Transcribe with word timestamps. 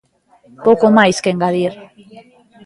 Pouco 0.65 0.87
máis 0.97 1.17
que 1.23 1.31
engadir. 1.35 1.73